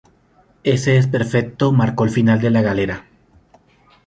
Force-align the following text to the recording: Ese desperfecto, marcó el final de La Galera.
Ese 0.63 0.93
desperfecto, 0.93 1.71
marcó 1.73 2.03
el 2.05 2.09
final 2.09 2.41
de 2.41 2.49
La 2.49 2.63
Galera. 2.63 3.05